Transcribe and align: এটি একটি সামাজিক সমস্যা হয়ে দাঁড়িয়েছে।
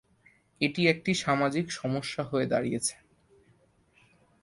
এটি 0.61 0.81
একটি 0.87 1.11
সামাজিক 1.15 1.65
সমস্যা 1.71 2.23
হয়ে 2.23 2.45
দাঁড়িয়েছে। 2.45 2.95